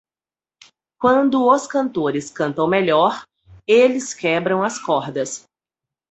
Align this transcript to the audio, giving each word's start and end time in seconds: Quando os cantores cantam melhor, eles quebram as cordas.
Quando 0.99 1.45
os 1.47 1.67
cantores 1.67 2.31
cantam 2.31 2.65
melhor, 2.65 3.23
eles 3.67 4.15
quebram 4.15 4.63
as 4.63 4.79
cordas. 4.79 5.47